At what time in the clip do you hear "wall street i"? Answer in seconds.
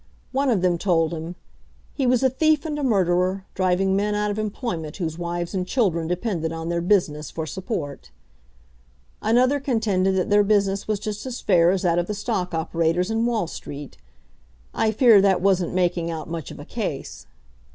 13.27-14.89